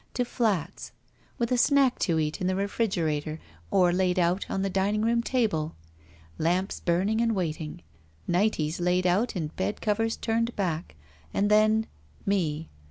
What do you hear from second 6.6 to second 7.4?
burning and